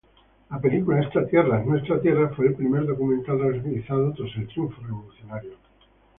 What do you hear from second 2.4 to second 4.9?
el primer documental realizado tras el triunfo